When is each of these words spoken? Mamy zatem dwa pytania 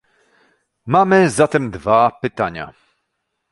Mamy 0.91 1.21
zatem 1.35 1.63
dwa 1.73 1.99
pytania 2.21 2.65